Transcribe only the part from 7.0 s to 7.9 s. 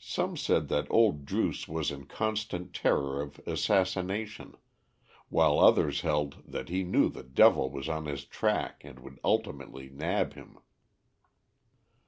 the devil was